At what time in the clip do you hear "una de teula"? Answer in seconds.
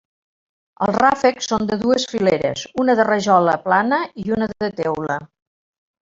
4.39-5.19